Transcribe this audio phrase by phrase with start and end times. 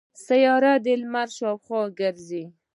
[0.25, 2.43] سیاره د لمر شاوخوا ګرځي.